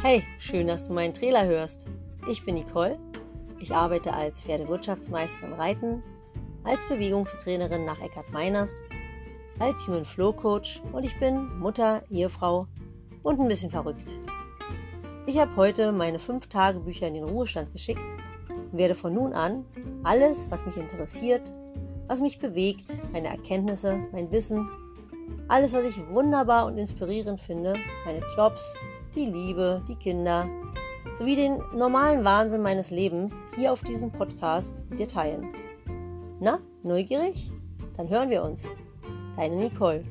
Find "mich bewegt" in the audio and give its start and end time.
22.20-23.00